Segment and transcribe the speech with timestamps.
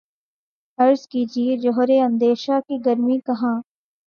[0.79, 3.55] عرض کیجے جوہر اندیشہ کی گرمی کہاں